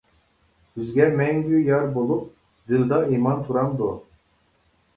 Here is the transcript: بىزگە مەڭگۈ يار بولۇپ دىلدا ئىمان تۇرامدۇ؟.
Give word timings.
بىزگە 0.77 1.05
مەڭگۈ 1.19 1.59
يار 1.67 1.85
بولۇپ 1.99 2.25
دىلدا 2.73 3.01
ئىمان 3.13 3.47
تۇرامدۇ؟. 3.51 3.95